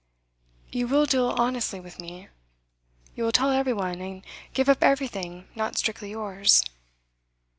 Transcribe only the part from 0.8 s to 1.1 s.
will